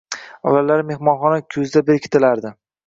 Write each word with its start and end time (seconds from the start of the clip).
Avvallari 0.51 0.87
mehmonxona 0.93 1.39
kuzda 1.57 1.87
berkitilardi 1.93 2.59